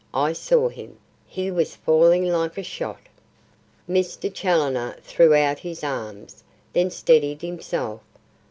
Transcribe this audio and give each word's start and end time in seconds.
I 0.15 0.33
saw 0.33 0.67
him; 0.69 0.97
he 1.27 1.51
was 1.51 1.75
falling 1.75 2.25
like 2.27 2.57
a 2.57 2.63
shot." 2.63 3.01
Mr. 3.87 4.33
Challoner 4.33 4.97
threw 5.03 5.35
out 5.35 5.59
his 5.59 5.83
arms, 5.83 6.43
then 6.73 6.89
steadied 6.89 7.43
himself. 7.43 8.01